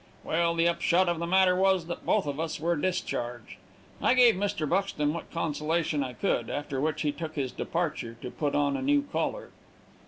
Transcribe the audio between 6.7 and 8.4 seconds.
which he took his departure to